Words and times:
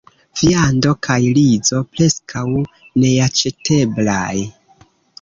Viando 0.39 0.93
kaj 1.07 1.17
rizo 1.39 1.83
preskaŭ 1.93 2.45
neaĉeteblaj. 2.57 4.47